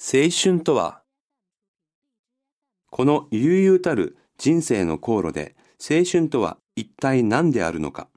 [0.00, 1.02] 青春とは、
[2.88, 8.08] この悠々たる人生の航路で青春とは一体何であるのか。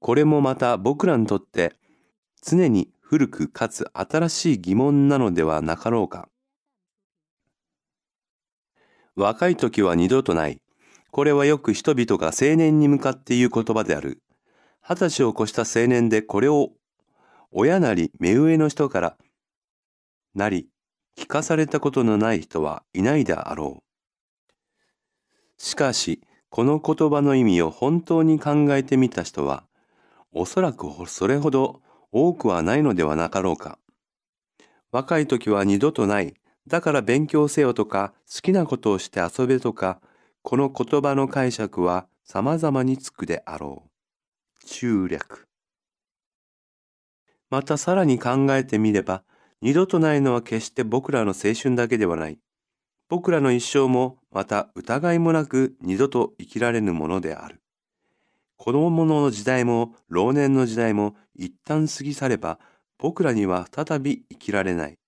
[0.00, 1.76] これもまた僕らにとって
[2.42, 6.28] 常に古くかつ新しい疑問なのではなかろうか。
[9.14, 10.60] 若い時は二度とない。
[11.12, 14.20] これはよく人々が青年に向かって言う言葉である。
[14.82, 16.70] 二十歳を越した青年でこれを
[17.52, 19.16] 親なり目上の人から
[20.34, 20.68] なり
[21.20, 25.62] 聞かされたことのない人はいないであろう。
[25.62, 29.64] しかし、この言葉の意味を本当に考えてみた人は、
[30.32, 33.78] おそらくそれほど多くはないのではなかろうか。
[34.92, 36.34] 若い時は二度とない。
[36.66, 40.00] だから勉強せよとか、好きなことをして遊べとか、
[40.40, 44.64] この言葉の解釈は様々につくであろう。
[44.64, 45.46] 中略。
[47.50, 49.22] またさらに考えてみれば、
[49.62, 52.38] 二度とないのは決して僕らの青春だけではない。
[53.08, 57.60] 僕らの一生もまた疑いもなく二度と生きられぬものである。
[58.56, 62.58] 子供の時代も老年の時代も一旦過ぎ去れば
[62.98, 64.98] 僕らには再び生きられない。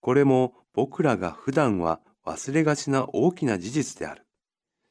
[0.00, 4.26] これも僕らが普段は忘れがちな大きな事実である。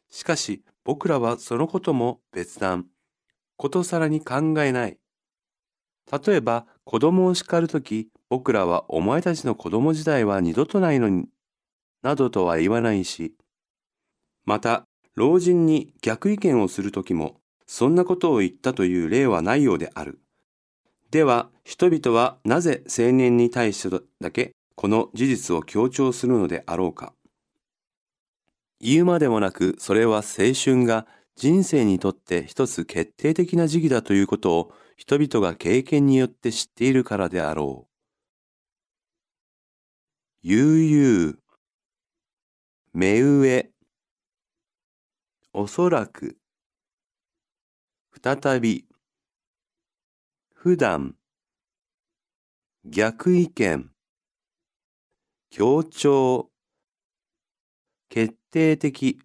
[0.10, 2.88] しかし僕らはそのことも別段、
[3.56, 4.98] ことさらに考えない。
[6.26, 11.28] 例えば子供を叱るとき、僕らはお前たちの子供時代は二度とないのに、
[12.02, 13.36] などとは言わないし、
[14.46, 20.20] また、老人に逆意見をするときも、そんなことを言ったという例はないようである。
[21.12, 27.14] では、人々はなぜ青年に対してだけこの事実を強調するのであろうか。
[28.80, 37.92] 言うまでもなく、それは青春が人生にとって一つ決定的な時期だということを人々が経験によって知っているからであろう。
[40.44, 41.38] 悠々、
[42.94, 43.72] 目上、
[45.54, 46.38] おそらく、
[48.24, 48.88] 再び、
[50.54, 51.16] 普段、
[52.86, 53.92] 逆意見、
[55.50, 56.52] 強調、
[58.10, 59.20] 決定的、